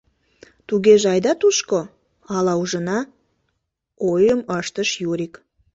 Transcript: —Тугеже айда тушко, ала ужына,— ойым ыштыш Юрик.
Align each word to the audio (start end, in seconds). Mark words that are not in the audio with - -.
—Тугеже 0.67 1.07
айда 1.13 1.33
тушко, 1.41 1.79
ала 2.35 2.53
ужына,— 2.61 2.99
ойым 4.11 4.41
ыштыш 4.59 4.89
Юрик. 5.09 5.33